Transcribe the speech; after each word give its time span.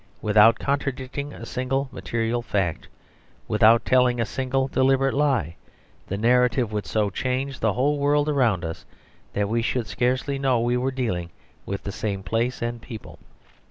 Without 0.19 0.57
contradicting 0.57 1.31
a 1.31 1.45
single 1.45 1.87
material 1.91 2.41
fact, 2.41 2.87
without 3.47 3.85
telling 3.85 4.19
a 4.19 4.25
single 4.25 4.67
deliberate 4.67 5.13
lie, 5.13 5.55
the 6.07 6.17
narrative 6.17 6.71
would 6.71 6.87
so 6.87 7.11
change 7.11 7.59
the 7.59 7.73
whole 7.73 7.99
world 7.99 8.27
around 8.27 8.65
us, 8.65 8.83
that 9.33 9.47
we 9.47 9.61
should 9.61 9.85
scarcely 9.85 10.39
know 10.39 10.59
we 10.59 10.75
were 10.75 10.89
dealing 10.89 11.29
with 11.67 11.83
the 11.83 11.91
same 11.91 12.23
place 12.23 12.63
and 12.63 12.81
people. 12.81 13.19